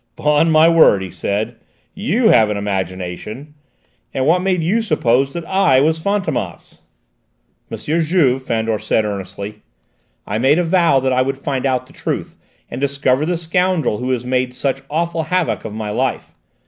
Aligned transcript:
"'Pon 0.15 0.49
my 0.49 0.67
word," 0.67 1.03
he 1.03 1.11
said, 1.11 1.57
"you 1.93 2.29
have 2.29 2.49
an 2.49 2.57
imagination! 2.57 3.53
And 4.15 4.25
what 4.25 4.41
made 4.41 4.63
you 4.63 4.81
suppose 4.81 5.31
that 5.33 5.45
I 5.45 5.79
was 5.79 5.99
Fantômas?" 5.99 6.81
"M. 7.69 7.77
Juve," 7.77 8.41
Fandor 8.41 8.79
said 8.79 9.05
earnestly, 9.05 9.61
"I 10.25 10.39
made 10.39 10.57
a 10.57 10.63
vow 10.63 10.99
that 11.01 11.13
I 11.13 11.21
would 11.21 11.37
find 11.37 11.67
out 11.67 11.85
the 11.85 11.93
truth, 11.93 12.35
and 12.67 12.81
discover 12.81 13.27
the 13.27 13.37
scoundrel 13.37 13.99
who 13.99 14.09
has 14.09 14.25
made 14.25 14.55
such 14.55 14.81
awful 14.89 15.21
havoc 15.25 15.65
of 15.65 15.73
my 15.75 15.91
life. 15.91 16.33